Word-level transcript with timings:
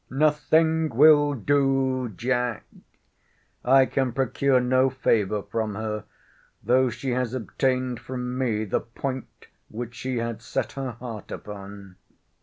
Nothing 0.09 0.89
will 0.89 1.35
do, 1.35 2.09
Jack!—I 2.17 3.85
can 3.85 4.13
procure 4.13 4.59
no 4.59 4.89
favour 4.89 5.43
from 5.43 5.75
her, 5.75 6.05
though 6.63 6.89
she 6.89 7.11
has 7.11 7.35
obtained 7.35 7.99
from 7.99 8.35
me 8.35 8.65
the 8.65 8.79
point 8.81 9.45
which 9.69 9.93
she 9.93 10.17
had 10.17 10.41
set 10.41 10.71
her 10.71 10.93
heart 10.93 11.29
upon. 11.29 11.97